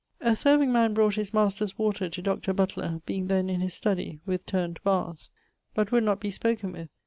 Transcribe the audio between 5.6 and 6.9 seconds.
but would not bee spoken with.